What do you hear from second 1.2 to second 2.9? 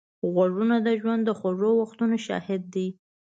د خوږو وختونو شاهد دي